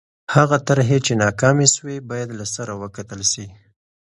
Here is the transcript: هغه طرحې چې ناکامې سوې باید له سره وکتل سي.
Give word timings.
هغه 0.35 0.57
طرحې 0.67 0.97
چې 1.05 1.13
ناکامې 1.23 1.67
سوې 1.75 1.97
باید 2.09 2.29
له 2.39 2.45
سره 2.55 2.71
وکتل 2.81 3.21
سي. 3.31 3.45